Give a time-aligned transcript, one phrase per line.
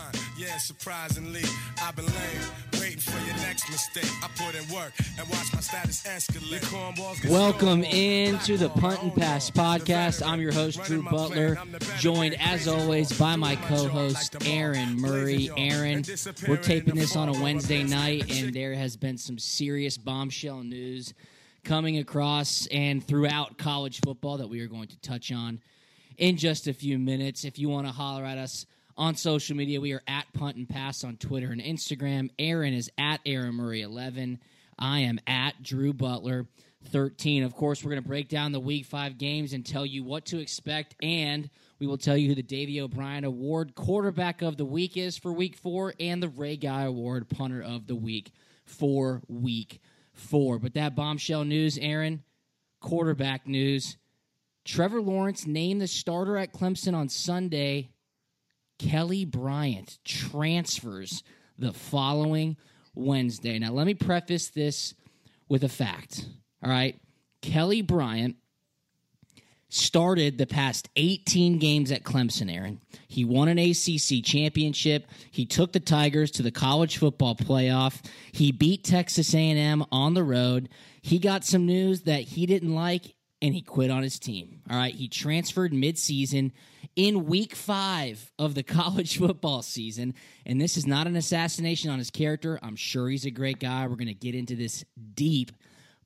[0.71, 1.43] Yeah, surprisingly,
[1.81, 4.09] I've been laying, waiting for your next mistake.
[4.23, 6.61] I put in work and watch my status escalate.
[6.61, 10.25] Cornballs get Welcome into the Punt and Pass podcast.
[10.25, 11.57] I'm your host, Drew Butler,
[11.99, 15.49] joined as always by my co host, Aaron Murray.
[15.57, 16.03] Aaron,
[16.47, 21.13] we're taping this on a Wednesday night, and there has been some serious bombshell news
[21.63, 25.59] coming across and throughout college football that we are going to touch on
[26.17, 27.45] in just a few minutes.
[27.45, 28.65] If you want to holler at us
[28.97, 32.29] on social media, we are at Punt and Pass on Twitter and Instagram.
[32.39, 34.39] Aaron is at Aaron Murray 11.
[34.77, 36.47] I am at Drew Butler
[36.89, 37.43] 13.
[37.43, 40.25] Of course, we're going to break down the week five games and tell you what
[40.27, 44.65] to expect, and we will tell you who the Davey O'Brien Award quarterback of the
[44.65, 48.31] week is for week four and the Ray Guy Award punter of the week
[48.65, 49.79] for week
[50.13, 50.59] four.
[50.59, 52.23] But that bombshell news, Aaron,
[52.79, 53.97] quarterback news.
[54.63, 57.89] Trevor Lawrence named the starter at Clemson on Sunday.
[58.81, 61.23] Kelly Bryant transfers
[61.59, 62.57] the following
[62.95, 63.59] Wednesday.
[63.59, 64.95] Now, let me preface this
[65.47, 66.25] with a fact.
[66.63, 66.99] All right.
[67.41, 68.37] Kelly Bryant
[69.69, 72.81] started the past 18 games at Clemson, Aaron.
[73.07, 75.05] He won an ACC championship.
[75.29, 78.03] He took the Tigers to the college football playoff.
[78.31, 80.69] He beat Texas A&M on the road.
[81.01, 84.61] He got some news that he didn't like and he quit on his team.
[84.69, 86.51] All right, he transferred midseason
[86.95, 90.13] in week 5 of the college football season,
[90.45, 92.59] and this is not an assassination on his character.
[92.61, 93.87] I'm sure he's a great guy.
[93.87, 95.51] We're going to get into this deep,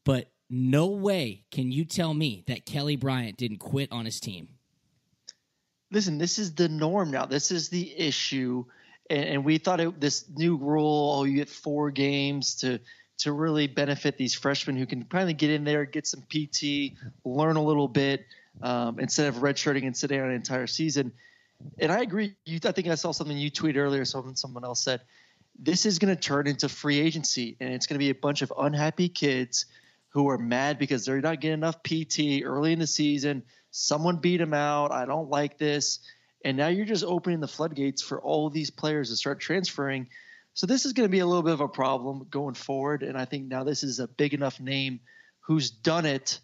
[0.04, 4.50] but no way can you tell me that Kelly Bryant didn't quit on his team.
[5.92, 7.26] listen, this is the norm now.
[7.26, 8.66] This is the issue,
[9.10, 12.80] and, and we thought it, this new rule, oh, you get four games to
[13.18, 17.56] to really benefit these freshmen who can finally get in there, get some PT, learn
[17.56, 18.26] a little bit
[18.62, 21.12] um, instead of redshirting and sitting out an entire season.
[21.80, 22.36] And I agree.
[22.46, 24.06] You, I think I saw something you tweeted earlier.
[24.06, 25.02] Something someone else said.
[25.58, 28.42] This is going to turn into free agency, and it's going to be a bunch
[28.42, 29.66] of unhappy kids
[30.10, 33.44] who are mad because they're not getting enough PT early in the season.
[33.72, 34.92] Someone beat them out.
[34.92, 36.00] I don't like this.
[36.46, 40.08] And now you're just opening the floodgates for all these players to start transferring.
[40.54, 43.04] So this is going to be a little bit of a problem going forward.
[43.04, 45.02] And I think now this is a big enough name
[45.42, 46.40] who's done it.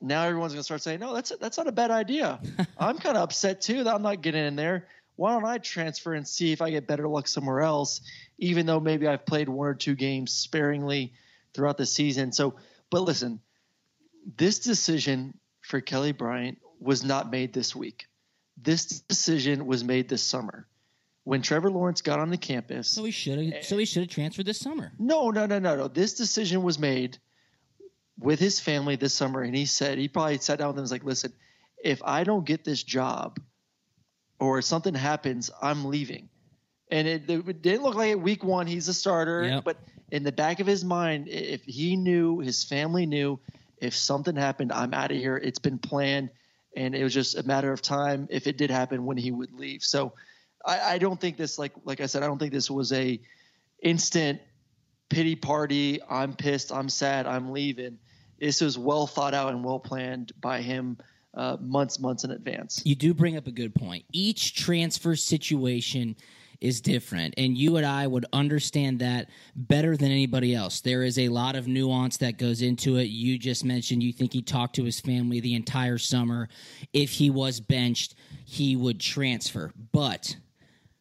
[0.00, 2.40] Now everyone's going to start saying, no, that's that's not a bad idea.
[2.78, 4.88] I'm kind of upset too that I'm not getting in there.
[5.16, 8.00] Why don't I transfer and see if I get better luck somewhere else,
[8.38, 11.12] even though maybe I've played one or two games sparingly
[11.52, 12.32] throughout the season.
[12.32, 12.54] So,
[12.88, 13.40] but listen,
[14.36, 18.06] this decision for Kelly Bryant was not made this week.
[18.56, 20.66] This decision was made this summer
[21.24, 22.88] when Trevor Lawrence got on the campus.
[22.88, 24.92] So he should have so he should have transferred this summer.
[24.98, 25.88] No, no, no, no, no.
[25.88, 27.18] This decision was made
[28.20, 30.84] with his family this summer, and he said he probably sat down with them and
[30.84, 31.32] was like, "Listen,
[31.82, 33.40] if I don't get this job,
[34.38, 36.28] or something happens, I'm leaving."
[36.90, 39.64] And it, it didn't look like at week one he's a starter, Yep.
[39.64, 39.76] but
[40.10, 43.38] in the back of his mind, if he knew, his family knew,
[43.78, 45.36] if something happened, I'm out of here.
[45.36, 46.30] It's been planned,
[46.76, 49.52] and it was just a matter of time if it did happen when he would
[49.52, 49.82] leave.
[49.82, 50.12] So,
[50.66, 53.20] I, I don't think this, like like I said, I don't think this was a
[53.82, 54.40] instant
[55.08, 56.00] pity party.
[56.08, 56.72] I'm pissed.
[56.72, 57.26] I'm sad.
[57.26, 57.98] I'm leaving.
[58.40, 60.96] This was well thought out and well planned by him
[61.34, 62.82] uh, months, months in advance.
[62.84, 64.04] You do bring up a good point.
[64.12, 66.16] Each transfer situation
[66.60, 70.80] is different, and you and I would understand that better than anybody else.
[70.80, 73.04] There is a lot of nuance that goes into it.
[73.04, 76.48] You just mentioned you think he talked to his family the entire summer.
[76.92, 78.14] If he was benched,
[78.44, 79.72] he would transfer.
[79.92, 80.36] But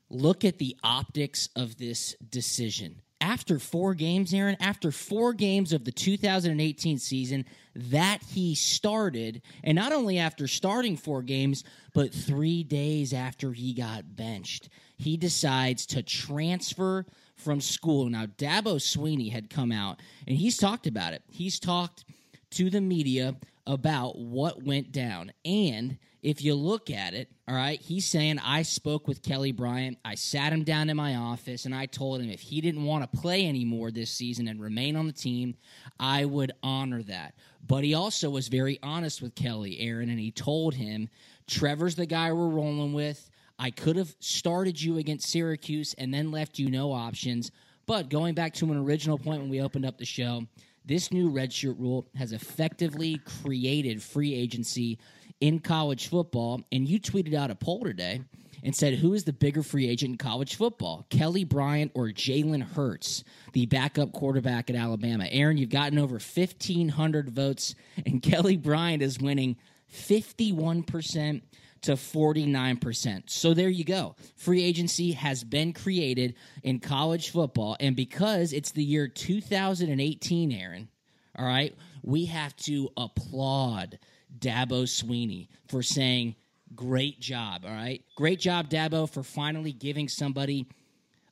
[0.10, 3.02] look at the optics of this decision.
[3.30, 7.46] After four games, Aaron, after four games of the 2018 season
[7.76, 13.76] that he started, and not only after starting four games, but three days after he
[13.76, 17.06] got benched, he decides to transfer
[17.36, 18.10] from school.
[18.10, 21.22] Now, Dabo Swinney had come out and he's talked about it.
[21.30, 22.06] He's talked
[22.54, 23.36] to the media
[23.68, 25.34] about what went down.
[25.46, 29.98] And if you look at it, all right, he's saying, I spoke with Kelly Bryant.
[30.04, 33.10] I sat him down in my office and I told him if he didn't want
[33.10, 35.56] to play anymore this season and remain on the team,
[36.00, 37.36] I would honor that.
[37.66, 41.10] But he also was very honest with Kelly, Aaron, and he told him,
[41.48, 43.30] Trevor's the guy we're rolling with.
[43.58, 47.52] I could have started you against Syracuse and then left you no options.
[47.86, 50.44] But going back to an original point when we opened up the show,
[50.86, 54.98] this new redshirt rule has effectively created free agency
[55.40, 56.62] in college football.
[56.72, 58.22] And you tweeted out a poll today
[58.64, 62.62] and said, Who is the bigger free agent in college football, Kelly Bryant or Jalen
[62.62, 65.28] Hurts, the backup quarterback at Alabama?
[65.30, 67.76] Aaron, you've gotten over 1,500 votes,
[68.06, 69.58] and Kelly Bryant is winning
[69.94, 71.42] 51%
[71.82, 73.30] to 49%.
[73.30, 74.16] So there you go.
[74.36, 77.78] Free agency has been created in college football.
[77.80, 80.90] And because it's the year 2018, Aaron,
[81.38, 83.98] all right, we have to applaud
[84.38, 86.36] Dabo Swinney for saying,
[86.76, 88.04] great job, all right?
[88.16, 90.68] Great job, Dabo, for finally giving somebody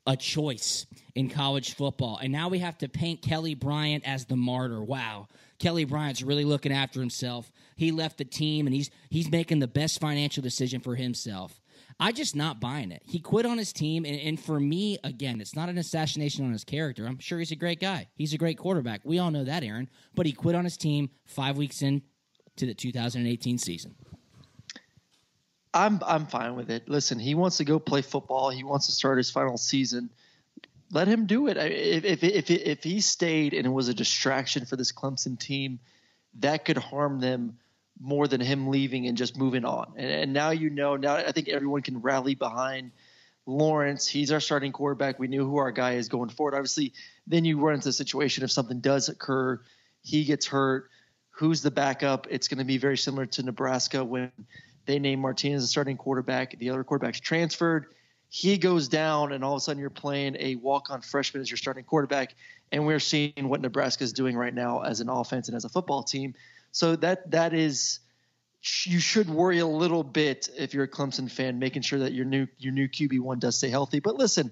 [0.06, 0.86] a choice
[1.16, 2.18] in college football.
[2.22, 4.82] And now we have to paint Kelly Bryant as the martyr.
[4.82, 5.28] Wow.
[5.60, 7.52] Kelly Bryant's really looking after himself.
[7.76, 11.60] He left the team and he's he's making the best financial decision for himself.
[12.00, 13.02] I just not buying it.
[13.06, 16.52] He quit on his team, and, and, for me, again, it's not an assassination on
[16.52, 17.08] his character.
[17.08, 18.08] I'm sure he's a great guy.
[18.16, 19.02] He's a great quarterback.
[19.04, 19.90] We all know that, Aaron.
[20.14, 22.04] But he quit on his team five weeks in
[22.58, 23.96] to the 2018 season.
[25.74, 26.90] I'm I'm fine with it.
[26.90, 28.50] Listen, he wants to go play football.
[28.50, 30.10] He wants to start his final season
[30.92, 31.58] let him do it.
[31.58, 35.80] If if if if he stayed and it was a distraction for this Clemson team,
[36.40, 37.58] that could harm them
[38.00, 39.94] more than him leaving and just moving on.
[39.98, 40.96] And, and now you know.
[40.96, 42.92] Now I think everyone can rally behind
[43.46, 44.08] Lawrence.
[44.08, 45.20] He's our starting quarterback.
[45.20, 46.54] We knew who our guy is going forward.
[46.54, 46.94] Obviously,
[47.26, 49.60] then you run into a situation if something does occur,
[50.04, 50.90] he gets hurt.
[51.38, 52.28] Who's the backup?
[52.30, 54.32] It's going to be very similar to Nebraska when
[54.86, 56.58] they named Martinez the starting quarterback.
[56.58, 57.88] The other quarterback's transferred
[58.30, 61.58] he goes down, and all of a sudden you're playing a walk-on freshman as your
[61.58, 62.36] starting quarterback,
[62.72, 65.70] and we're seeing what Nebraska is doing right now as an offense and as a
[65.70, 66.36] football team.
[66.72, 68.00] So that that is
[68.86, 72.26] you should worry a little bit if you're a Clemson fan, making sure that your
[72.26, 74.00] new your new QB one does stay healthy.
[74.00, 74.52] But listen,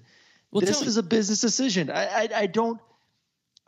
[0.50, 1.90] well, this is a business decision.
[1.90, 2.80] I, I I don't.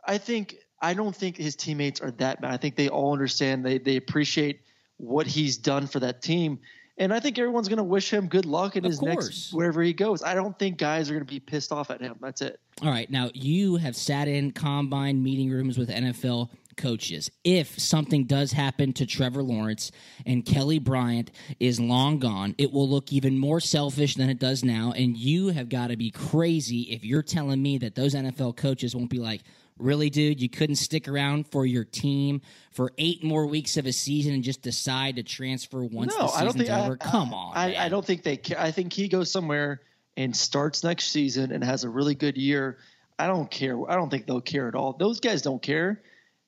[0.03, 2.51] I think I don't think his teammates are that bad.
[2.51, 3.65] I think they all understand.
[3.65, 4.61] They they appreciate
[4.97, 6.59] what he's done for that team.
[6.97, 9.15] And I think everyone's going to wish him good luck in of his course.
[9.15, 10.21] next wherever he goes.
[10.21, 12.17] I don't think guys are going to be pissed off at him.
[12.19, 12.59] That's it.
[12.81, 13.09] All right.
[13.09, 17.31] Now, you have sat in combine meeting rooms with NFL coaches.
[17.45, 19.93] If something does happen to Trevor Lawrence
[20.25, 24.65] and Kelly Bryant is long gone, it will look even more selfish than it does
[24.65, 24.91] now.
[24.93, 28.93] And you have got to be crazy if you're telling me that those NFL coaches
[28.93, 29.41] won't be like,
[29.79, 32.41] Really, dude, you couldn't stick around for your team
[32.71, 36.27] for eight more weeks of a season and just decide to transfer once no, the
[36.27, 36.97] season's I don't think, over?
[36.99, 38.37] I, Come on, I, I, don't think they.
[38.37, 38.59] Care.
[38.59, 39.81] I think he goes somewhere
[40.17, 42.77] and starts next season and has a really good year.
[43.17, 43.89] I don't care.
[43.89, 44.93] I don't think they'll care at all.
[44.93, 46.01] Those guys don't care.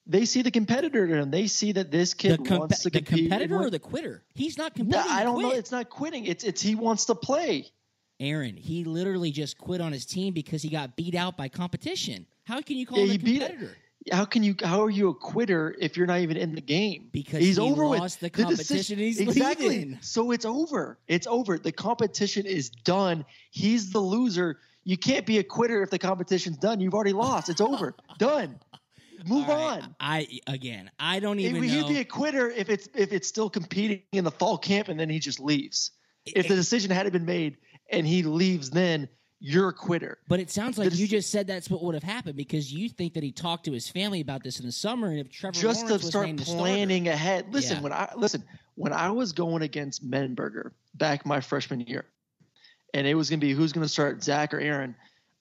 [0.07, 1.31] They see the competitor in him.
[1.31, 3.09] They see that this kid comp- wants to compete.
[3.09, 4.23] The competitor or the quitter?
[4.33, 4.99] He's not competing.
[4.99, 5.51] No, I don't know.
[5.51, 6.25] It's not quitting.
[6.25, 7.67] It's it's he wants to play.
[8.21, 12.25] Aaron, he literally just quit on his team because he got beat out by competition.
[12.45, 13.77] How can you call yeah, him a competitor?
[14.11, 14.55] How can you?
[14.63, 17.09] How are you a quitter if you're not even in the game?
[17.11, 18.97] Because he's he over lost with the competition.
[18.97, 19.97] The he's exactly.
[20.01, 20.97] So it's over.
[21.07, 21.59] It's over.
[21.59, 23.25] The competition is done.
[23.51, 24.57] He's the loser.
[24.83, 26.79] You can't be a quitter if the competition's done.
[26.79, 27.49] You've already lost.
[27.49, 27.95] It's over.
[28.17, 28.59] done.
[29.27, 29.83] Move right.
[29.83, 29.95] on.
[29.99, 31.61] I again, I don't even.
[31.61, 34.99] He'd be a quitter if it's if it's still competing in the fall camp and
[34.99, 35.91] then he just leaves.
[36.25, 37.57] If the decision hadn't been made
[37.91, 39.07] and he leaves, then
[39.39, 40.19] you're a quitter.
[40.27, 43.13] But it sounds like you just said that's what would have happened because you think
[43.15, 45.85] that he talked to his family about this in the summer, and if Trevor just
[45.85, 47.51] Lawrence to start planning ahead.
[47.51, 47.83] Listen, yeah.
[47.83, 48.43] when I listen
[48.75, 52.05] when I was going against Mettenberger back my freshman year,
[52.93, 54.95] and it was going to be who's going to start Zach or Aaron.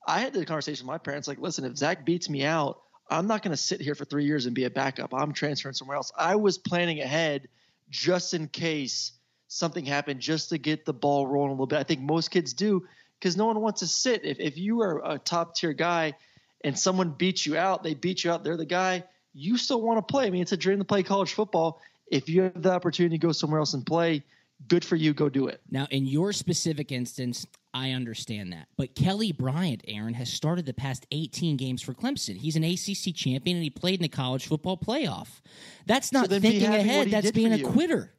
[0.07, 2.80] I had the conversation with my parents like, listen, if Zach beats me out,
[3.11, 5.12] I'm not going to sit here for three years and be a backup.
[5.12, 6.11] I'm transferring somewhere else.
[6.16, 7.49] I was planning ahead
[7.90, 9.12] just in case
[9.50, 11.78] something happened, just to get the ball rolling a little bit.
[11.78, 12.87] I think most kids do
[13.19, 14.25] because no one wants to sit.
[14.25, 16.14] If, if you are a top tier guy
[16.62, 19.02] and someone beats you out, they beat you out, they're the guy,
[19.35, 20.26] you still want to play.
[20.26, 21.80] I mean, it's a dream to play college football.
[22.07, 24.23] If you have the opportunity to go somewhere else and play,
[24.69, 25.12] good for you.
[25.12, 25.61] Go do it.
[25.69, 28.69] Now, in your specific instance, I understand that.
[28.76, 32.37] But Kelly Bryant, Aaron, has started the past 18 games for Clemson.
[32.37, 35.40] He's an ACC champion and he played in the college football playoff.
[35.87, 37.11] That's not be thinking ahead.
[37.11, 38.12] That's being a quitter.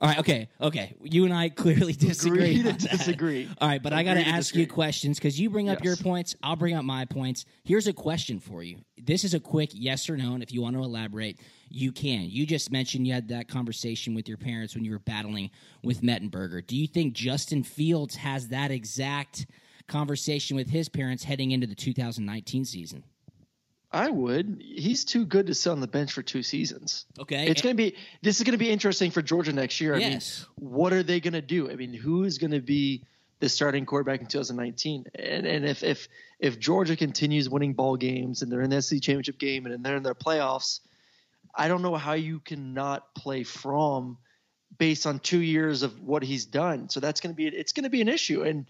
[0.00, 0.94] All right, okay, okay.
[1.02, 2.60] You and I clearly disagree.
[2.60, 3.48] Agree to disagree.
[3.60, 5.96] All right, but I got to Agree ask you questions because you bring up your
[5.96, 7.44] points, I'll bring up my points.
[7.64, 8.78] Here's a question for you.
[8.96, 11.38] This is a quick yes or no, and if you want to elaborate,
[11.68, 12.30] you can.
[12.30, 15.50] You just mentioned you had that conversation with your parents when you were battling
[15.82, 16.66] with Mettenberger.
[16.66, 19.46] Do you think Justin Fields has that exact
[19.86, 23.04] conversation with his parents heading into the 2019 season?
[23.92, 24.62] I would.
[24.64, 27.06] He's too good to sit on the bench for two seasons.
[27.18, 27.48] Okay.
[27.48, 27.96] It's going to be.
[28.22, 29.94] This is going to be interesting for Georgia next year.
[29.94, 30.46] I Yes.
[30.58, 31.70] mean, what are they going to do?
[31.70, 33.02] I mean, who is going to be
[33.40, 35.06] the starting quarterback in 2019?
[35.16, 36.06] And and if if
[36.38, 39.96] if Georgia continues winning ball games and they're in the SEC championship game and they're
[39.96, 40.80] in their playoffs,
[41.54, 44.18] I don't know how you cannot play from
[44.78, 46.88] based on two years of what he's done.
[46.88, 48.42] So that's going to be it's going to be an issue.
[48.42, 48.66] And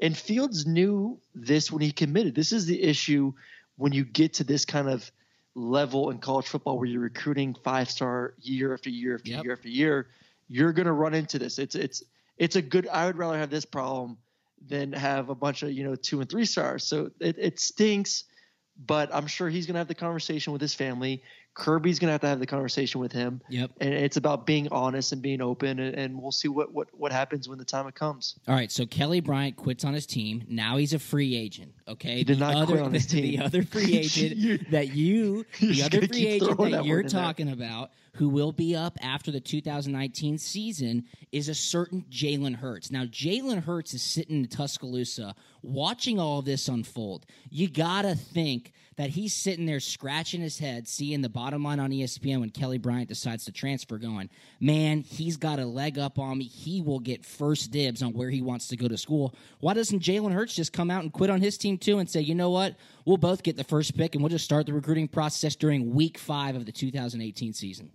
[0.00, 2.34] and Fields knew this when he committed.
[2.34, 3.34] This is the issue
[3.76, 5.10] when you get to this kind of
[5.54, 9.44] level in college football where you're recruiting five star year after year after Yep.
[9.44, 10.08] year after year.
[10.48, 11.58] You're going to run into this.
[11.58, 12.02] It's it's
[12.38, 12.88] it's a good.
[12.88, 14.18] I would rather have this problem
[14.66, 16.84] than have a bunch of you know two and three stars.
[16.84, 18.24] So it, it stinks,
[18.86, 21.22] but I'm sure he's going to have the conversation with his family.
[21.54, 23.40] Kirby's going to have to have the conversation with him.
[23.48, 23.72] Yep.
[23.80, 27.12] And it's about being honest and being open, and, and we'll see what, what what
[27.12, 28.38] happens when the time it comes.
[28.48, 30.44] All right, so Kelly Bryant quits on his team.
[30.48, 31.72] Now he's a free agent.
[31.86, 33.42] Okay, He did the not other, quit on his the team.
[33.42, 37.20] other free agent that you, the other free agent that that you're in there.
[37.22, 42.90] talking about, who will be up after the 2019 season, is a certain Jalen Hurts.
[42.90, 47.26] Now, Jalen Hurts is sitting in Tuscaloosa watching all of this unfold.
[47.50, 51.90] You gotta think that he's sitting there scratching his head, seeing the bottom line on
[51.90, 54.28] ESPN when Kelly Bryant decides to transfer, going,
[54.60, 56.44] man, he's got a leg up on me.
[56.44, 59.34] He will get first dibs on where he wants to go to school.
[59.60, 62.20] Why doesn't Jalen Hurts just come out and quit on his team too and say,
[62.20, 62.76] you know what?
[63.06, 66.18] We'll both get the first pick and we'll just start the recruiting process during week
[66.18, 67.90] five of the 2018 season.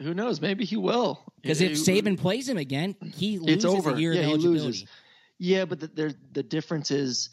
[0.00, 0.40] Who knows?
[0.40, 1.20] Maybe he will.
[1.42, 3.90] Because if Saban plays him again, he loses it's over.
[3.90, 4.64] a year yeah, of he eligibility.
[4.64, 4.88] loses.
[5.38, 7.30] Yeah, but the, the difference is,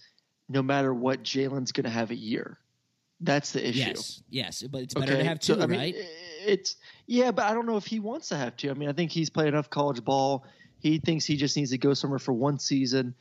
[0.48, 2.58] no matter what, Jalen's going to have a year.
[3.22, 3.80] That's the issue.
[3.80, 5.96] Yes, yes, but it's better to have two, so, I mean, right?
[6.46, 6.76] It's
[7.08, 8.70] yeah, but I don't know if he wants to have two.
[8.70, 10.46] I mean, I think he's played enough college ball.
[10.80, 13.16] He thinks he just needs to go somewhere for one season,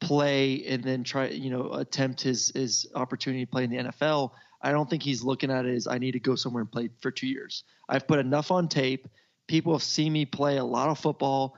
[0.00, 4.30] play, and then try, you know, attempt his his opportunity to play in the NFL.
[4.62, 6.90] I don't think he's looking at it as I need to go somewhere and play
[7.00, 7.64] for two years.
[7.88, 9.08] I've put enough on tape.
[9.48, 11.56] People have seen me play a lot of football.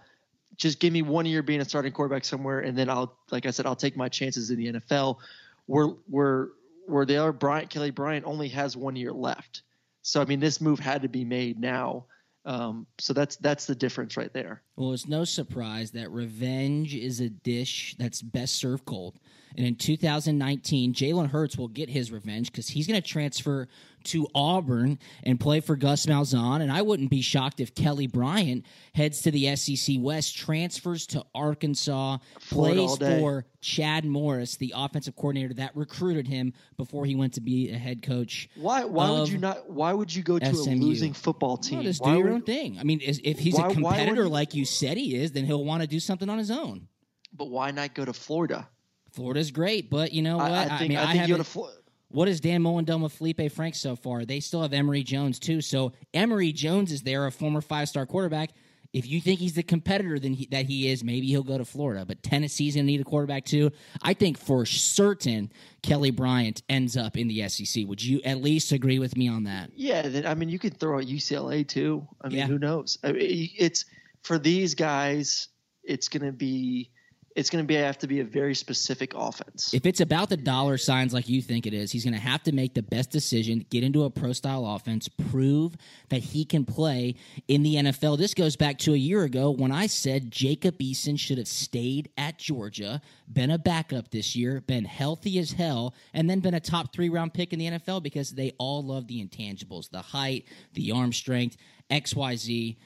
[0.56, 3.50] Just give me one year being a starting quarterback somewhere, and then I'll, like I
[3.50, 5.18] said, I'll take my chances in the NFL.
[5.66, 6.48] Where where
[6.86, 9.62] where the other Bryant Kelly Bryant only has one year left.
[10.02, 12.06] So I mean, this move had to be made now.
[12.44, 14.62] Um, so that's that's the difference right there.
[14.76, 19.18] Well, it's no surprise that revenge is a dish that's best served cold.
[19.56, 23.68] And in 2019, Jalen Hurts will get his revenge because he's going to transfer
[24.04, 26.60] to Auburn and play for Gus Malzahn.
[26.60, 31.24] And I wouldn't be shocked if Kelly Bryant heads to the SEC West, transfers to
[31.34, 32.18] Arkansas,
[32.50, 37.70] plays for Chad Morris, the offensive coordinator that recruited him before he went to be
[37.70, 38.48] a head coach.
[38.56, 39.70] Why why would you not?
[39.70, 40.72] Why would you go to SMU.
[40.72, 41.76] a losing football team?
[41.78, 42.78] Well, just why do your would- own thing.
[42.80, 45.64] I mean, if he's Why- a competitor he- like you said he is, then he'll
[45.64, 46.88] want to do something on his own.
[47.32, 48.68] But why not go to Florida?
[49.12, 50.50] Florida's great, but you know what?
[50.50, 51.46] I, I think mean, I I, think you go to haven't.
[51.46, 51.78] Florida.
[52.08, 54.24] what is Dan Mullen done with Feleipe Frank so far?
[54.24, 55.60] They still have Emory Jones too.
[55.60, 58.50] So Emory Jones is there, a former five-star quarterback.
[58.92, 61.64] If you think he's the competitor than he, that he is, maybe he'll go to
[61.64, 62.04] Florida.
[62.04, 63.70] But Tennessee's gonna need a quarterback too.
[64.02, 65.50] I think for certain
[65.82, 67.86] Kelly Bryant ends up in the SEC.
[67.86, 69.70] Would you at least agree with me on that?
[69.74, 72.06] Yeah, then, I mean, you could throw out UCLA too.
[72.20, 72.46] I mean, Yeah.
[72.48, 72.98] who knows?
[73.02, 73.86] I mean, it's
[74.24, 75.48] for these guys.
[75.84, 76.90] It's going to be.
[77.34, 79.72] It's going to be have to be a very specific offense.
[79.72, 82.42] If it's about the dollar signs like you think it is, he's going to have
[82.44, 85.74] to make the best decision, get into a pro style offense, prove
[86.10, 87.14] that he can play
[87.48, 88.18] in the NFL.
[88.18, 92.10] This goes back to a year ago when I said Jacob Eason should have stayed
[92.18, 93.00] at Georgia,
[93.32, 97.08] been a backup this year, been healthy as hell, and then been a top three
[97.08, 101.12] round pick in the NFL because they all love the intangibles the height, the arm
[101.12, 101.56] strength,
[101.90, 102.76] XYZ.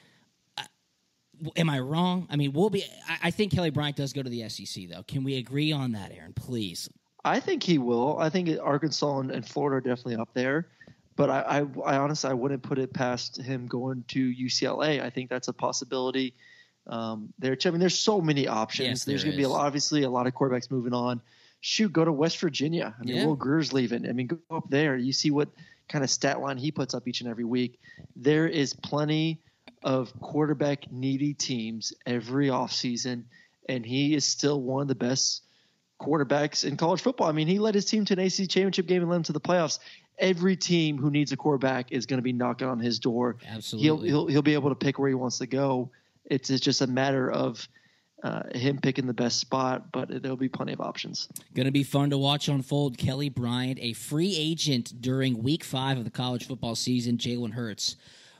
[1.55, 2.27] Am I wrong?
[2.29, 2.83] I mean, we'll be.
[3.07, 5.03] I, I think Kelly Bryant does go to the SEC, though.
[5.03, 6.33] Can we agree on that, Aaron?
[6.33, 6.89] Please.
[7.23, 8.17] I think he will.
[8.19, 10.67] I think Arkansas and, and Florida are definitely up there.
[11.15, 15.01] But I, I, I honestly, I wouldn't put it past him going to UCLA.
[15.01, 16.35] I think that's a possibility.
[16.85, 17.69] Um, there, too.
[17.69, 18.87] I mean, there's so many options.
[18.87, 21.21] Yes, there's there going to be a lot, obviously a lot of quarterbacks moving on.
[21.59, 22.95] Shoot, go to West Virginia.
[22.97, 23.25] I mean, Yeah.
[23.25, 24.07] Will Grier's leaving.
[24.07, 24.95] I mean, go up there.
[24.95, 25.49] You see what
[25.89, 27.79] kind of stat line he puts up each and every week.
[28.15, 29.41] There is plenty
[29.87, 33.23] of quarterback needy teams every offseason,
[33.69, 35.43] and he is still one of the best
[36.01, 37.27] quarterbacks in college football.
[37.27, 39.33] I mean, he led his team to an ACC championship game and led them to
[39.33, 39.79] the playoffs.
[40.19, 43.37] Every team who needs a quarterback is going to be knocking on his door.
[43.47, 43.85] Absolutely.
[43.85, 45.89] He'll, he'll, he'll be able to pick where he wants to go.
[46.25, 47.65] It's, it's just a matter of
[48.23, 51.29] uh, him picking the best spot, but there'll be plenty of options.
[51.55, 52.97] Going to be fun to watch unfold.
[52.97, 57.17] Kelly Bryant, a free agent during week five of the college football season.
[57.17, 57.95] Jalen Hurts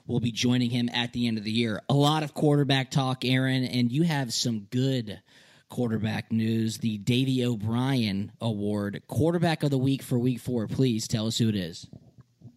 [0.08, 1.82] will be joining him at the end of the year.
[1.90, 5.22] A lot of quarterback talk, Aaron, and you have some good
[5.70, 6.78] quarterback news.
[6.78, 10.68] The Davey O'Brien Award, quarterback of the week for week four.
[10.68, 11.88] Please tell us who it is.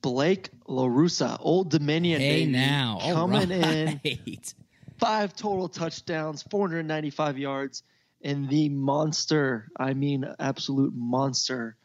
[0.01, 2.21] Blake LaRussa, Old Dominion.
[2.21, 2.99] Hey, baby, now.
[3.03, 4.01] Coming in.
[4.05, 4.55] right.
[4.99, 7.83] five total touchdowns, 495 yards,
[8.23, 11.77] and the monster, I mean, absolute monster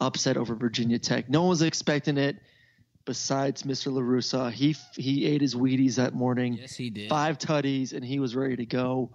[0.00, 1.28] upset over Virginia Tech.
[1.28, 2.36] No one was expecting it
[3.08, 3.90] besides Mr.
[3.90, 4.52] LaRussa.
[4.52, 6.52] He, he ate his Wheaties that morning.
[6.52, 7.08] Yes, he did.
[7.08, 9.08] Five tutties, and he was ready to go.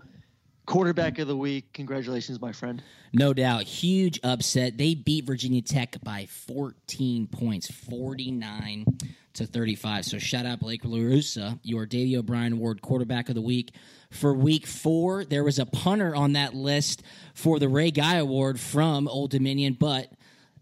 [0.66, 1.72] Quarterback of the week.
[1.74, 2.82] Congratulations, my friend.
[3.14, 3.66] No doubt.
[3.66, 4.80] Huge upset.
[4.80, 8.86] They beat Virginia Tech by 14 points, 49
[9.34, 10.06] to 35.
[10.06, 13.76] So shout out Blake LaRussa, your Davey O'Brien Award quarterback of the week.
[14.10, 17.04] For week four, there was a punter on that list
[17.36, 20.12] for the Ray Guy Award from Old Dominion, but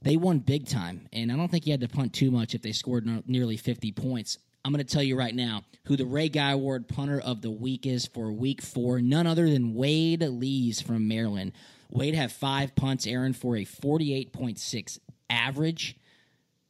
[0.02, 1.08] they won big time.
[1.14, 3.58] And I don't think you had to punt too much if they scored no- nearly
[3.58, 4.38] 50 points.
[4.64, 7.50] I'm going to tell you right now who the Ray Guy Award punter of the
[7.50, 9.02] week is for week four.
[9.02, 11.54] None other than Wade Lees from Maryland.
[11.90, 15.98] Wade had five punts, Aaron, for a 48.6 average.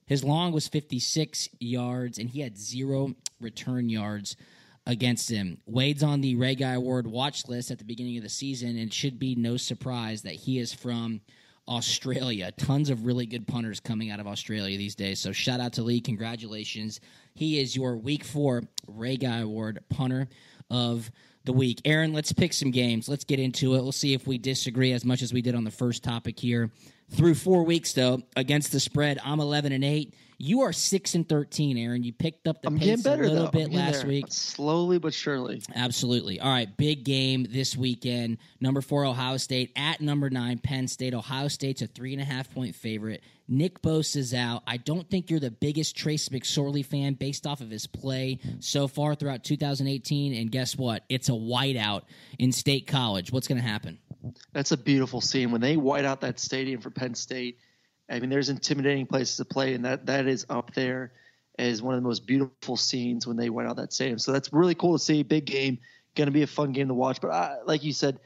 [0.06, 4.36] His long was 56 yards, and he had zero return yards
[4.86, 5.60] against him.
[5.66, 8.80] Wade's on the Ray Guy Award watch list at the beginning of the season, and
[8.80, 11.22] it should be no surprise that he is from
[11.68, 12.52] Australia.
[12.52, 15.20] Tons of really good punters coming out of Australia these days.
[15.20, 16.02] So shout out to Lee.
[16.02, 17.00] Congratulations.
[17.36, 20.28] He is your week four Ray Guy Award punter
[20.70, 21.12] of
[21.44, 21.82] the week.
[21.86, 23.10] Aaron, let's pick some games.
[23.10, 23.82] Let's get into it.
[23.82, 26.72] We'll see if we disagree as much as we did on the first topic here.
[27.10, 30.14] Through four weeks, though, against the spread, I'm 11 and 8.
[30.42, 32.04] You are 6 and 13, Aaron.
[32.04, 33.52] You picked up the I'm pace better a little though.
[33.52, 34.08] bit I'm last there.
[34.08, 34.26] week.
[34.30, 35.62] slowly but surely.
[35.76, 36.40] Absolutely.
[36.40, 38.40] All right, big game this weekend.
[38.60, 41.14] Number four, Ohio State at number nine, Penn State.
[41.14, 43.24] Ohio State's a three and a half point favorite.
[43.48, 44.64] Nick Bosa's out.
[44.66, 48.88] I don't think you're the biggest Trace McSorley fan based off of his play so
[48.88, 50.34] far throughout 2018.
[50.34, 51.04] And guess what?
[51.10, 52.04] It's a whiteout
[52.40, 53.32] in State College.
[53.32, 54.00] What's going to happen?
[54.54, 57.58] That's a beautiful scene when they white out that stadium for Penn State.
[58.12, 61.14] I mean, there's intimidating places to play, and that that is up there
[61.58, 64.20] as one of the most beautiful scenes when they went out that stadium.
[64.20, 65.24] So that's really cool to see.
[65.24, 65.80] Big game,
[66.16, 67.22] going to be a fun game to watch.
[67.22, 68.20] But I, like you said,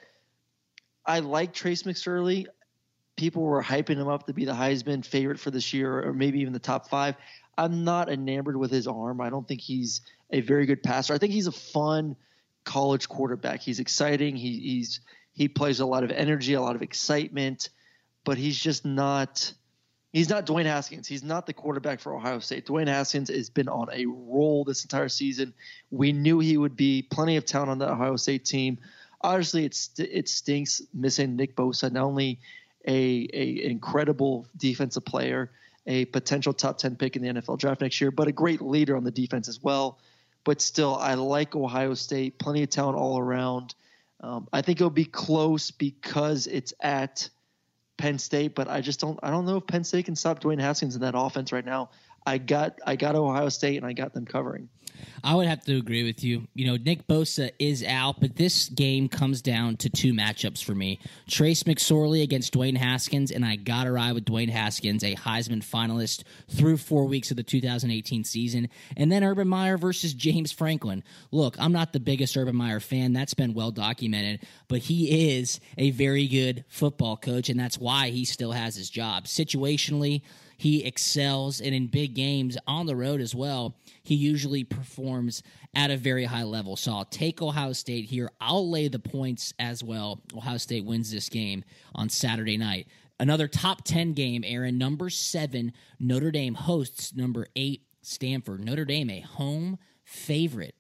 [1.06, 2.46] I like Trace McSorley.
[3.16, 6.40] People were hyping him up to be the Heisman favorite for this year, or maybe
[6.42, 7.16] even the top five.
[7.58, 9.22] I'm not enamored with his arm.
[9.22, 11.14] I don't think he's a very good passer.
[11.14, 12.16] I think he's a fun
[12.66, 13.62] college quarterback.
[13.62, 14.36] He's exciting.
[14.36, 15.00] He, he's
[15.34, 17.70] he plays a lot of energy, a lot of excitement,
[18.24, 19.54] but he's just not.
[20.16, 21.10] He's not Dwayne Haskins.
[21.10, 22.66] He's not the quarterback for Ohio State.
[22.66, 25.54] Dwayne Haskins has been on a roll this entire season.
[25.92, 28.78] We knew he would be plenty of talent on the Ohio State team.
[29.20, 32.40] Obviously, it's it stinks missing Nick Bosa, not only
[32.88, 35.52] a, a incredible defensive player,
[35.86, 38.96] a potential top ten pick in the NFL draft next year, but a great leader
[38.96, 40.00] on the defense as well.
[40.46, 42.40] But still, I like Ohio State.
[42.40, 43.76] Plenty of talent all around.
[44.22, 47.30] Um, I think it'll be close because it's at
[47.98, 49.20] Penn State, but I just don't.
[49.24, 51.90] I don't know if Penn State can stop Dwayne Haskins in that offense right now.
[52.26, 54.70] I got I got Ohio State and I got them covering.
[55.24, 56.48] I would have to agree with you.
[56.54, 60.76] You know, Nick Bosa is out, but this game comes down to two matchups for
[60.76, 61.00] me.
[61.28, 66.24] Trace McSorley against Dwayne Haskins, and I gotta ride with Dwayne Haskins, a Heisman finalist
[66.50, 68.70] through four weeks of the 2018 season.
[68.96, 71.04] And then Urban Meyer versus James Franklin.
[71.32, 73.14] Look, I'm not the biggest Urban Meyer fan.
[73.14, 78.10] That's been well documented, but he is a very good football coach, and that's why
[78.10, 79.26] he still has his job.
[79.26, 80.22] Situationally,
[80.58, 85.44] he excels, and in big games on the road as well, he usually performs
[85.76, 86.76] at a very high level.
[86.76, 88.30] So I'll take Ohio State here.
[88.40, 90.22] I'll lay the points as well.
[90.36, 91.64] Ohio State wins this game
[91.94, 92.88] on Saturday night.
[93.20, 94.78] Another top 10 game, Aaron.
[94.78, 98.64] Number seven, Notre Dame hosts number eight, Stanford.
[98.64, 100.76] Notre Dame, a home favorite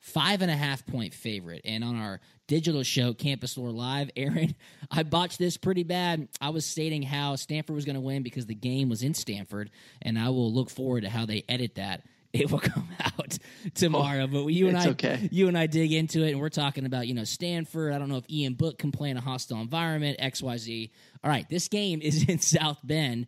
[0.00, 1.62] five and a half point favorite.
[1.64, 4.54] And on our digital show, Campus Lore Live, Aaron,
[4.90, 6.28] I botched this pretty bad.
[6.40, 9.70] I was stating how Stanford was going to win because the game was in Stanford,
[10.02, 12.02] and I will look forward to how they edit that.
[12.32, 13.38] It will come out
[13.74, 15.28] tomorrow, but you and I, okay.
[15.30, 17.92] you and I dig into it, and we're talking about you know Stanford.
[17.92, 20.92] I don't know if Ian Book can play in a hostile environment, X Y Z.
[21.24, 23.26] All right, this game is in South Bend.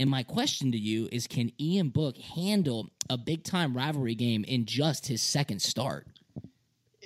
[0.00, 4.44] And my question to you is can Ian Book handle a big time rivalry game
[4.44, 6.06] in just his second start?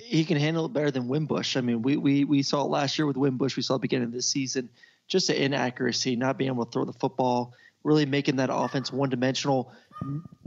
[0.05, 1.57] He can handle it better than Wimbush.
[1.57, 3.55] I mean, we we we saw it last year with Wimbush.
[3.57, 4.69] We saw it beginning of this season.
[5.07, 9.09] Just the inaccuracy, not being able to throw the football, really making that offense one
[9.09, 9.71] dimensional.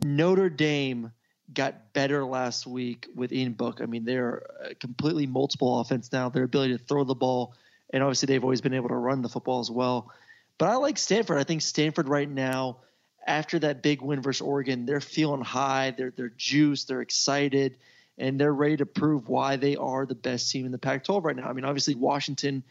[0.05, 1.13] Notre Dame
[1.53, 3.81] got better last week with Ian Book.
[3.81, 4.43] I mean, they're
[4.81, 6.29] completely multiple offense now.
[6.29, 7.55] Their ability to throw the ball,
[7.91, 10.13] and obviously they've always been able to run the football as well.
[10.59, 11.39] But I like Stanford.
[11.39, 12.79] I think Stanford right now,
[13.27, 15.93] after that big win versus Oregon, they're feeling high.
[15.97, 16.89] They're they're juiced.
[16.89, 17.77] They're excited,
[18.19, 21.37] and they're ready to prove why they are the best team in the Pac-12 right
[21.37, 21.49] now.
[21.49, 22.63] I mean, obviously Washington,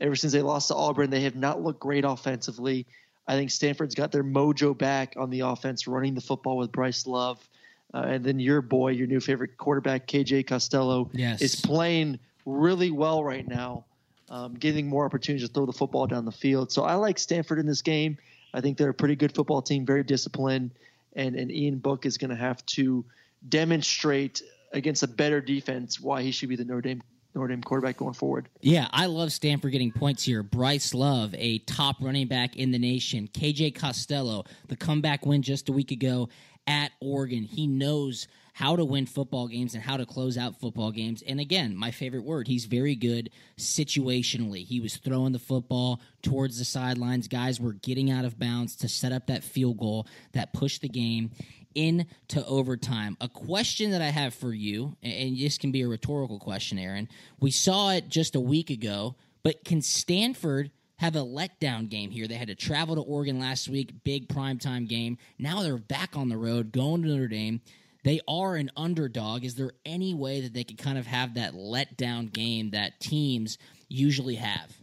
[0.00, 2.86] ever since they lost to Auburn, they have not looked great offensively.
[3.26, 7.06] I think Stanford's got their mojo back on the offense, running the football with Bryce
[7.06, 7.46] Love.
[7.92, 11.40] Uh, and then your boy, your new favorite quarterback, KJ Costello, yes.
[11.40, 13.84] is playing really well right now,
[14.30, 16.72] um, getting more opportunities to throw the football down the field.
[16.72, 18.18] So I like Stanford in this game.
[18.52, 20.72] I think they're a pretty good football team, very disciplined,
[21.14, 23.04] and, and Ian Book is going to have to
[23.48, 24.42] demonstrate
[24.74, 27.02] against a better defense why he should be the Notre Dame
[27.34, 28.48] Notre Dame quarterback going forward.
[28.60, 30.42] Yeah, I love Stanford getting points here.
[30.42, 33.28] Bryce Love, a top running back in the nation.
[33.32, 36.28] KJ Costello, the comeback win just a week ago
[36.66, 37.42] at Oregon.
[37.42, 41.24] He knows how to win football games and how to close out football games.
[41.26, 44.64] And again, my favorite word, he's very good situationally.
[44.64, 47.26] He was throwing the football towards the sidelines.
[47.26, 50.88] Guys were getting out of bounds to set up that field goal that pushed the
[50.88, 51.32] game
[51.74, 53.16] into overtime.
[53.20, 57.08] A question that I have for you, and this can be a rhetorical question, Aaron.
[57.40, 62.26] We saw it just a week ago, but can Stanford have a letdown game here?
[62.26, 65.18] They had to travel to Oregon last week, big primetime game.
[65.38, 67.60] Now they're back on the road, going to Notre Dame.
[68.04, 69.44] They are an underdog.
[69.44, 73.58] Is there any way that they could kind of have that letdown game that teams
[73.88, 74.76] usually have?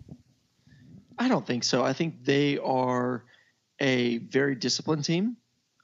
[1.17, 1.83] I don't think so.
[1.83, 3.23] I think they are
[3.79, 5.37] a very disciplined team.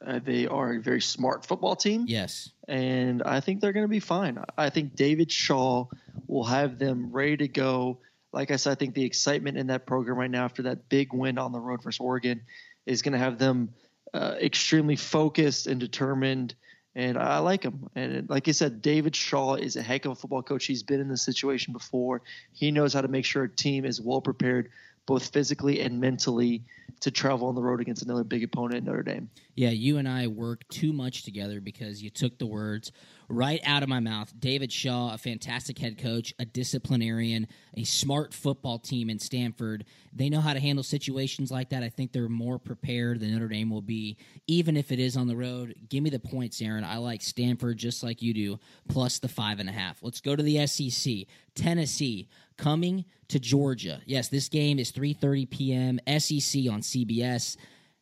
[0.05, 2.05] Uh, they are a very smart football team.
[2.07, 2.51] Yes.
[2.67, 4.38] And I think they're going to be fine.
[4.57, 5.88] I think David Shaw
[6.27, 7.99] will have them ready to go.
[8.31, 11.13] Like I said, I think the excitement in that program right now after that big
[11.13, 12.41] win on the road versus Oregon
[12.86, 13.69] is going to have them
[14.13, 16.53] uh, extremely focused and determined.
[16.95, 17.89] And I like him.
[17.95, 20.65] And like I said, David Shaw is a heck of a football coach.
[20.65, 22.21] He's been in this situation before.
[22.53, 24.69] He knows how to make sure a team is well prepared,
[25.08, 26.63] both physically and mentally,
[27.00, 29.30] to travel on the road against another big opponent, Notre Dame.
[29.56, 32.91] Yeah, you and I work too much together because you took the words
[33.30, 34.34] right out of my mouth.
[34.39, 39.86] David Shaw, a fantastic head coach, a disciplinarian, a smart football team in Stanford.
[40.13, 41.84] They know how to handle situations like that.
[41.84, 44.17] I think they're more prepared than Notre Dame will be,
[44.48, 45.76] even if it is on the road.
[45.89, 46.84] Give me the points, Aaron.
[46.84, 50.02] I like Stanford just like you do, plus the five and a half.
[50.02, 51.26] Let's go to the SEC.
[51.54, 54.02] Tennessee coming to Georgia.
[54.06, 56.00] Yes, this game is 3:30 p.m.
[56.08, 57.58] SEC on CBS.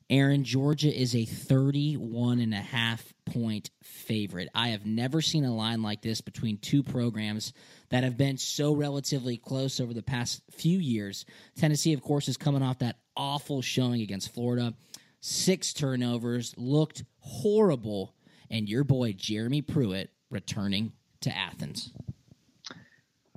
[0.09, 4.49] Aaron, Georgia is a 31 and a half point favorite.
[4.53, 7.53] I have never seen a line like this between two programs
[7.89, 11.25] that have been so relatively close over the past few years.
[11.57, 14.75] Tennessee, of course, is coming off that awful showing against Florida.
[15.21, 18.13] Six turnovers, looked horrible,
[18.51, 20.91] and your boy Jeremy Pruitt returning
[21.21, 21.91] to Athens.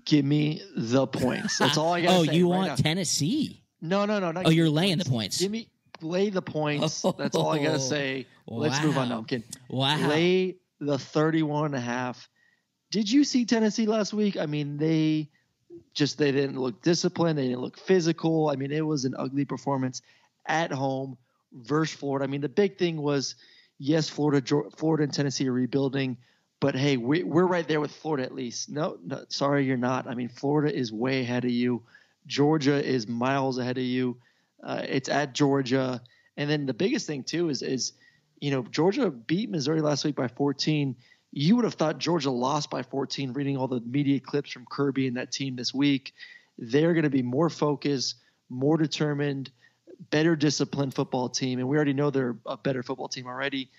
[0.09, 1.59] Give me the points.
[1.59, 2.17] That's all I got.
[2.17, 2.77] oh, say you right want now.
[2.77, 3.63] Tennessee?
[3.83, 4.43] No, no, no.
[4.45, 5.39] Oh, you're laying the points.
[5.39, 5.69] Give me
[6.01, 7.05] lay the points.
[7.19, 8.27] That's all I gotta say.
[8.47, 9.11] Let's move on.
[9.11, 9.47] No, I'm kidding.
[9.69, 10.09] Wow.
[10.09, 12.29] Lay the 31 and a half.
[12.91, 14.39] Did you see Tennessee last week?
[14.39, 15.29] I mean, they
[15.93, 17.39] just they didn't look disciplined.
[17.39, 18.49] They didn't look physical.
[18.49, 20.01] I mean, it was an ugly performance
[20.47, 21.19] at home
[21.53, 22.25] versus Florida.
[22.25, 23.35] I mean, the big thing was
[23.79, 24.43] yes, Florida,
[24.77, 26.17] Florida and Tennessee are rebuilding,
[26.61, 28.69] but hey, we, we're right there with Florida at least.
[28.69, 30.07] No, no, sorry, you're not.
[30.07, 31.83] I mean, Florida is way ahead of you.
[32.27, 34.17] Georgia is miles ahead of you.
[34.63, 36.03] Uh, it's at Georgia,
[36.37, 37.93] and then the biggest thing too is is
[38.41, 40.97] you know Georgia beat Missouri last week by 14.
[41.31, 43.33] You would have thought Georgia lost by 14.
[43.35, 46.13] Reading all the media clips from Kirby and that team this week,
[46.59, 48.17] they're going to be more focused,
[48.49, 49.51] more determined,
[50.11, 53.71] better disciplined football team, and we already know they're a better football team already.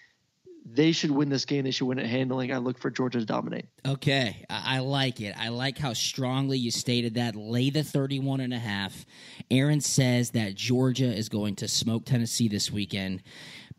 [0.65, 1.63] They should win this game.
[1.63, 2.53] They should win it handling.
[2.53, 3.65] I look for Georgia to dominate.
[3.85, 5.35] Okay, I, I like it.
[5.37, 7.35] I like how strongly you stated that.
[7.35, 9.05] Lay the 31 and a half.
[9.49, 13.23] Aaron says that Georgia is going to smoke Tennessee this weekend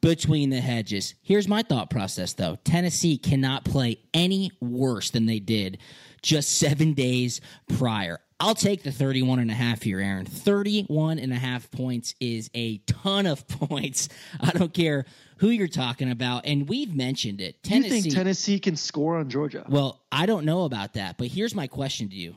[0.01, 1.15] between the hedges.
[1.23, 2.57] Here's my thought process though.
[2.65, 5.79] Tennessee cannot play any worse than they did
[6.23, 7.41] just 7 days
[7.77, 8.21] prior.
[8.41, 10.25] I'll take the 31 and a half here, Aaron.
[10.25, 14.09] 31 and a half points is a ton of points.
[14.41, 15.05] I don't care
[15.37, 16.47] who you're talking about.
[16.47, 17.63] And we've mentioned it.
[17.63, 19.65] Do you think Tennessee can score on Georgia?
[19.69, 22.35] Well, I don't know about that, but here's my question to you.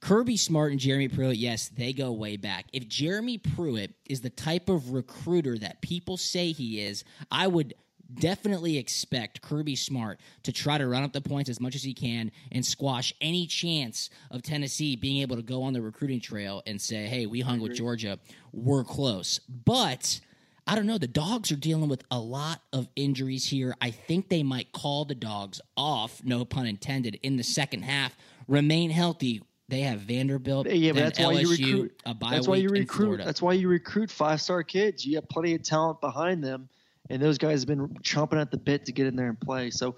[0.00, 2.66] Kirby Smart and Jeremy Pruitt, yes, they go way back.
[2.72, 7.74] If Jeremy Pruitt is the type of recruiter that people say he is, I would
[8.14, 11.94] definitely expect Kirby Smart to try to run up the points as much as he
[11.94, 16.62] can and squash any chance of Tennessee being able to go on the recruiting trail
[16.66, 18.18] and say, hey, we hung with Georgia.
[18.52, 19.40] We're close.
[19.48, 20.20] But
[20.66, 20.98] I don't know.
[20.98, 23.74] The dogs are dealing with a lot of injuries here.
[23.80, 28.16] I think they might call the dogs off, no pun intended, in the second half.
[28.46, 29.42] Remain healthy.
[29.68, 30.68] They have Vanderbilt.
[30.68, 32.02] Yeah, but that's LSU, why you recruit.
[32.04, 33.16] that's why you recruit.
[33.24, 35.06] That's why you recruit five star kids.
[35.06, 36.68] You have plenty of talent behind them,
[37.10, 39.70] and those guys have been chomping at the bit to get in there and play.
[39.70, 39.96] So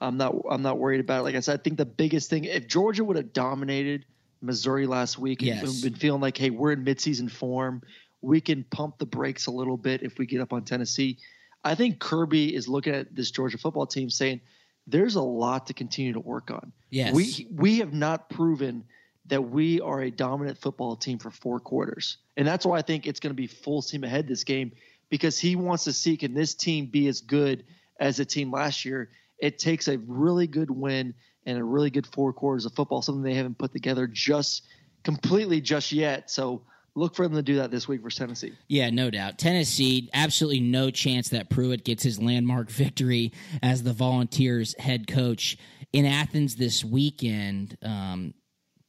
[0.00, 1.22] I'm not I'm not worried about it.
[1.24, 4.06] Like I said, I think the biggest thing if Georgia would have dominated
[4.40, 7.82] Missouri last week and been feeling like, hey, we're in midseason form,
[8.22, 11.18] we can pump the brakes a little bit if we get up on Tennessee.
[11.64, 14.40] I think Kirby is looking at this Georgia football team saying
[14.86, 16.72] there's a lot to continue to work on.
[16.90, 17.14] Yes.
[17.14, 18.84] We we have not proven
[19.26, 22.18] that we are a dominant football team for four quarters.
[22.36, 24.72] And that's why I think it's going to be full steam ahead this game
[25.14, 27.62] because he wants to see can this team be as good
[28.00, 29.10] as the team last year.
[29.38, 31.14] It takes a really good win
[31.46, 34.64] and a really good four quarters of football, something they haven't put together just
[35.04, 36.32] completely just yet.
[36.32, 36.62] So
[36.96, 38.54] look for them to do that this week for Tennessee.
[38.66, 39.38] Yeah, no doubt.
[39.38, 45.56] Tennessee, absolutely no chance that Pruitt gets his landmark victory as the Volunteers head coach
[45.92, 47.78] in Athens this weekend.
[47.84, 48.34] Um,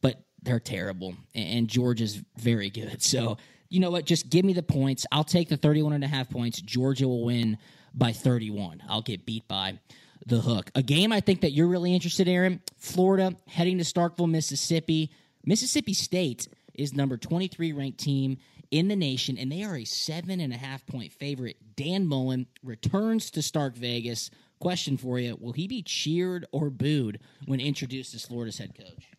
[0.02, 3.00] but they're terrible, and, and Georgia's very good.
[3.00, 4.04] So, you know what?
[4.04, 5.06] Just give me the points.
[5.12, 6.60] I'll take the 31 and a half points.
[6.60, 7.58] Georgia will win
[7.94, 8.82] by 31.
[8.88, 9.78] I'll get beat by
[10.26, 10.70] the hook.
[10.74, 15.10] A game I think that you're really interested in, Florida heading to Starkville, Mississippi.
[15.44, 18.38] Mississippi State is number 23 ranked team
[18.70, 21.56] in the nation, and they are a seven and a half point favorite.
[21.76, 24.30] Dan Mullen returns to Stark Vegas.
[24.58, 29.10] Question for you: Will he be cheered or booed when introduced as Florida's head coach?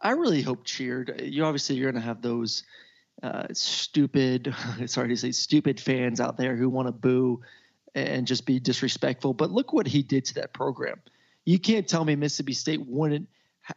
[0.00, 1.20] I really hope cheered.
[1.22, 2.64] You obviously you're going to have those
[3.22, 4.54] uh, stupid,
[4.86, 7.40] sorry to say, stupid fans out there who want to boo
[7.94, 9.34] and just be disrespectful.
[9.34, 11.00] But look what he did to that program.
[11.44, 13.28] You can't tell me Mississippi State wouldn't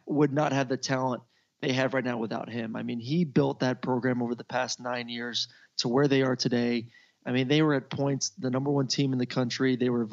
[0.05, 1.21] would not have the talent
[1.61, 2.75] they have right now without him.
[2.75, 6.35] I mean, he built that program over the past nine years to where they are
[6.35, 6.87] today.
[7.25, 9.75] I mean, they were at points the number one team in the country.
[9.75, 10.07] They were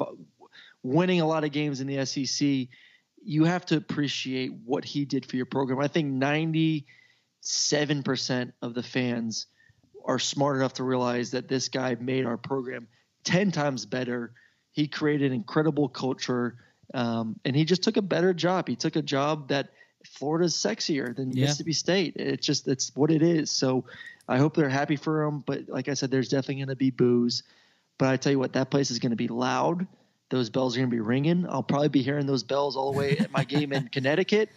[0.83, 2.67] winning a lot of games in the SEC.
[3.23, 5.79] You have to appreciate what he did for your program.
[5.79, 6.07] I think
[7.43, 9.47] 97% of the fans
[10.05, 12.87] are smart enough to realize that this guy made our program
[13.23, 14.33] 10 times better.
[14.71, 16.55] He created incredible culture,
[16.93, 18.67] um, and he just took a better job.
[18.67, 19.69] He took a job that
[20.05, 21.45] Florida's sexier than Yeah.
[21.45, 22.15] Mississippi State.
[22.15, 23.51] It's just that's what it is.
[23.51, 23.85] So
[24.27, 25.43] I hope they're happy for him.
[25.45, 27.43] But like I said, there's definitely going to be boos.
[27.97, 29.85] But I tell you what, that place is going to be loud.
[30.29, 31.45] Those bells are going to be ringing.
[31.47, 34.49] I'll probably be hearing those bells all the way at my game in Connecticut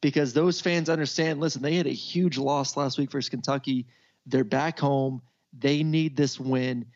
[0.00, 1.40] because those fans understand.
[1.40, 3.86] Listen, they had a huge loss last week versus Kentucky.
[4.26, 5.22] They're back home.
[5.58, 6.86] They need this win.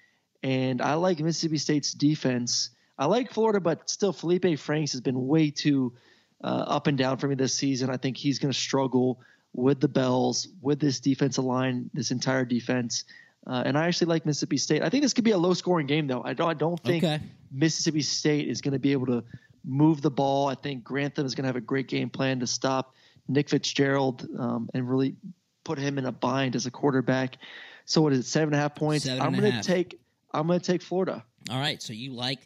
[0.42, 2.70] And I like Mississippi State's defense.
[2.98, 5.94] I like Florida, but still, Feleipe Franks has been way too
[6.42, 7.90] uh, up and down for me this season.
[7.90, 9.20] I think he's going to struggle
[9.52, 13.04] with the Bells, with this defensive line, this entire defense.
[13.46, 14.82] Uh, and I actually like Mississippi State.
[14.82, 16.22] I think this could be a low scoring game, though.
[16.22, 17.20] I don't, I don't think Okay.
[17.50, 19.24] Mississippi State is going to be able to
[19.64, 20.48] move the ball.
[20.48, 22.94] I think Grantham is going to have a great game plan to stop
[23.28, 25.16] Nick Fitzgerald um, and really
[25.64, 27.36] put him in a bind as a quarterback.
[27.84, 28.26] So what is it?
[28.26, 29.04] Seven and a half points.
[29.04, 30.00] Seven I'm going to take.
[30.32, 31.24] I'm going to take Florida.
[31.50, 32.38] All right, so you like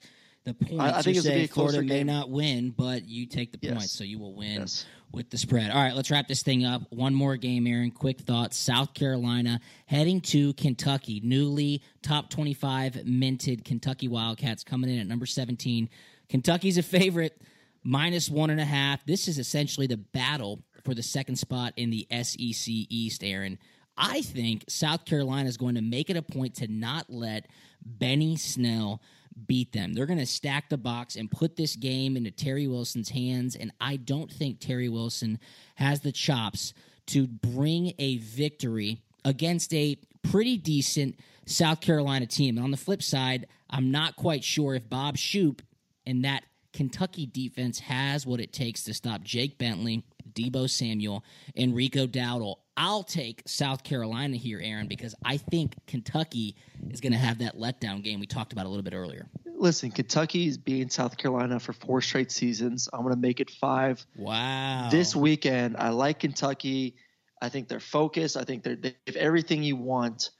[0.44, 0.80] the points.
[0.80, 2.06] I think you it's gonna say be a closer Florida may game.
[2.06, 3.72] not win, but you take the Yes.
[3.74, 4.86] points, so you will win Yes.
[5.12, 5.70] with the spread.
[5.70, 6.82] All right, let's wrap this thing up.
[6.90, 7.90] One more game, Aaron.
[7.90, 8.56] Quick thoughts.
[8.56, 11.20] South Carolina heading to Kentucky.
[11.24, 15.88] Newly top 25 minted Kentucky Wildcats coming in at number 17.
[16.28, 17.40] Kentucky's a favorite,
[17.82, 19.04] minus one and a half.
[19.06, 23.58] This is essentially the battle for the second spot in the SEC East, Aaron.
[23.96, 27.46] I think South Carolina is going to make it a point to not let
[27.84, 29.00] Benny Snell
[29.46, 29.94] beat them.
[29.94, 33.56] They're going to stack the box and put this game into Terry Wilson's hands.
[33.56, 35.38] And I don't think Terry Wilson
[35.76, 36.74] has the chops
[37.06, 42.56] to bring a victory against a pretty decent South Carolina team.
[42.56, 45.62] And on the flip side, I'm not quite sure if Bob Shoop
[46.06, 51.24] and that Kentucky defense has what it takes to stop Jake Bentley, Deebo Samuel,
[51.56, 52.56] and Rico Dowdle.
[52.76, 56.56] I'll take South Carolina here, Aaron, because I think Kentucky
[56.90, 59.28] is going to have that letdown game we talked about a little bit earlier.
[59.56, 62.88] Listen, Kentucky is beating South Carolina for four straight seasons.
[62.92, 64.04] I'm going to make it five.
[64.16, 64.88] Wow.
[64.90, 65.76] this weekend.
[65.78, 66.96] I like Kentucky.
[67.40, 68.36] I think they're focused.
[68.36, 70.30] I think they're, they have everything you want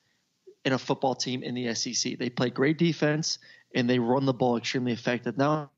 [0.64, 2.18] in a football team in the SEC.
[2.18, 3.38] They play great defense
[3.74, 5.36] and they run the ball extremely effective.
[5.36, 5.70] Now,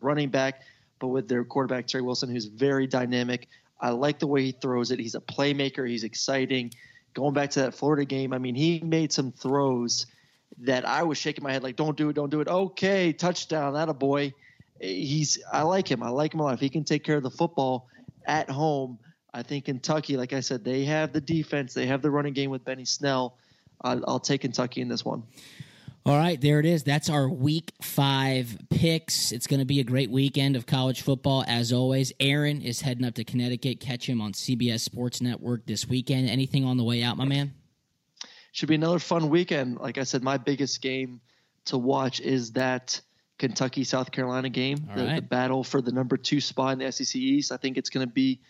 [0.00, 0.62] running back,
[0.98, 3.48] but with their quarterback Terry Wilson, who's very dynamic.
[3.80, 4.98] I like the way he throws it.
[4.98, 5.88] He's a playmaker.
[5.88, 6.72] He's exciting.
[7.12, 10.06] Going back to that Florida game, I mean, he made some throws
[10.58, 13.74] that I was shaking my head like, "Don't do it, don't do it." Okay, touchdown,
[13.74, 14.32] that a boy.
[14.80, 16.02] He's I like him.
[16.02, 16.54] I like him a lot.
[16.54, 17.88] If he can take care of the football
[18.26, 18.98] at home,
[19.32, 22.50] I think Kentucky, like I said, they have the defense, they have the running game
[22.50, 23.36] with Benny Snell.
[23.80, 25.24] I'll, I'll take Kentucky in this one.
[26.06, 26.82] All right, there it is.
[26.82, 29.32] That's our week five picks.
[29.32, 32.12] It's going to be a great weekend of college football, as always.
[32.20, 33.80] Aaron is heading up to Connecticut.
[33.80, 36.28] Catch him on CBS Sports Network this weekend.
[36.28, 37.54] Anything on the way out, my man?
[38.52, 39.78] Should be another fun weekend.
[39.78, 41.22] Like I said, my biggest game
[41.64, 43.00] to watch is that
[43.38, 45.16] Kentucky South Carolina game, the, right.
[45.16, 47.50] the, battle for the number two spot in the SEC East.
[47.50, 48.40] I think it's going to be,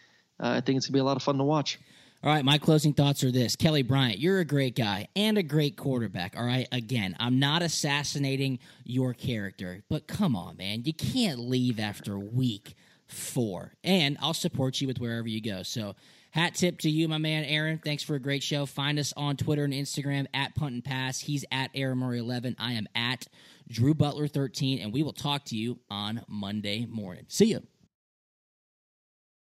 [0.41, 1.79] uh, I think it's going to be a lot of fun to watch.
[2.25, 3.55] All right, my closing thoughts are this.
[3.55, 6.39] Kelly Bryant, you're a great guy and a great quarterback.
[6.39, 10.85] All right, again, I'm not assassinating your character, but come on, man.
[10.85, 12.77] You can't leave after week
[13.09, 13.75] four.
[13.85, 15.63] And I'll support you with wherever you go.
[15.65, 15.97] So,
[16.31, 17.79] hat tip to you, my man, Aaron.
[17.85, 18.65] Thanks for a great show.
[18.65, 21.21] Find us on Twitter and Instagram at Punt and Pass.
[21.21, 22.57] He's at Aaron Murray 11.
[22.59, 23.27] I am at
[23.69, 24.79] Drew Butler 13.
[24.79, 27.27] And we will talk to you on Monday morning.
[27.29, 27.67] See you.